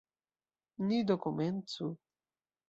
Ni 0.85 0.97
do 1.09 1.15
komencu. 1.25 1.85